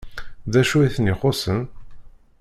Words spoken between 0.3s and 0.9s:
D acu i